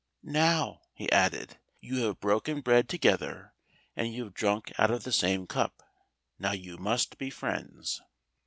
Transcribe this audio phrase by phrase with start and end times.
[0.23, 3.53] "Now," he added, "you have broken bread together,
[3.95, 5.83] and you have drunk out of the same cup,
[6.39, 8.01] now you must be friends."